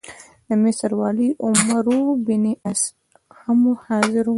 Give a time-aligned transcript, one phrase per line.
[0.47, 2.81] د مصر والي عمروبن عاص
[3.41, 4.29] هم حاضر وو.